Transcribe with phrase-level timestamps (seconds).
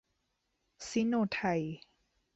[0.87, 1.61] ซิโนไทย